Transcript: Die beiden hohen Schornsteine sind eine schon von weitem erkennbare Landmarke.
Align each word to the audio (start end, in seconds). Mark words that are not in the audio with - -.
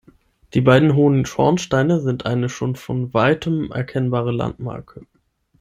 Die 0.55 0.61
beiden 0.61 0.95
hohen 0.95 1.27
Schornsteine 1.27 1.99
sind 1.99 2.25
eine 2.25 2.49
schon 2.49 2.75
von 2.75 3.13
weitem 3.13 3.69
erkennbare 3.71 4.31
Landmarke. 4.31 5.05